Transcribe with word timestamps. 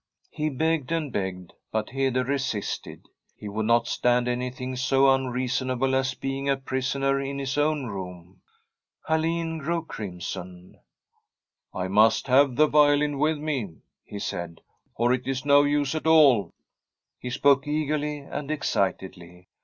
He 0.31 0.49
begged 0.49 0.91
and 0.91 1.13
begged, 1.13 1.53
but 1.71 1.91
Hede 1.91 2.27
resisted; 2.27 3.05
he 3.35 3.47
would 3.47 3.67
not 3.67 3.87
stand 3.87 4.27
anything 4.27 4.75
so 4.75 5.13
unreasonable 5.13 5.93
as 5.93 6.15
be 6.15 6.39
ing 6.39 6.49
a 6.49 6.57
prisoner 6.57 7.21
in 7.21 7.37
his 7.37 7.55
own 7.55 7.85
room. 7.85 8.17
[81 8.17 8.25
Tbi 8.25 8.31
STORY 8.31 8.31
of 8.31 8.33
a 8.33 9.11
COUNTRY 9.11 9.27
HOUSE 9.27 9.43
Alin 9.43 9.59
grew 9.59 9.85
crimson. 10.73 10.79
* 11.23 11.73
I 11.83 11.87
must 11.87 12.25
have 12.25 12.55
the 12.55 12.65
violin 12.67 13.19
with 13.19 13.37
me/ 13.37 13.75
he 14.03 14.17
said,' 14.17 14.61
oi 14.99 15.11
it 15.13 15.27
is 15.27 15.45
no 15.45 15.61
use 15.63 15.93
at 15.93 16.07
all.' 16.07 16.51
He 17.19 17.29
spoke 17.29 17.67
eagerly 17.67 18.21
and 18.21 18.49
ex 18.49 18.73
citedly. 18.75 19.45